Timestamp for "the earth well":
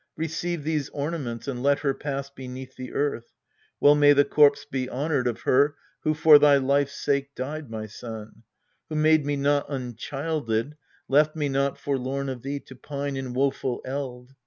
2.75-3.93